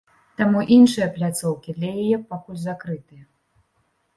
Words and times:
Таму 0.39 0.61
іншыя 0.77 1.07
пляцоўкі 1.17 1.75
для 1.81 1.91
яе 2.05 2.17
пакуль 2.33 2.59
закрытыя. 2.65 3.23